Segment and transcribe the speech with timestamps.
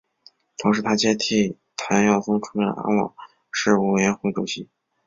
[0.57, 3.13] 同时他接替谭耀宗出任安老
[3.51, 4.67] 事务委员会主席。